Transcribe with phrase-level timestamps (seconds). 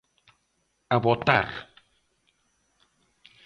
[0.95, 1.49] ¡A votar!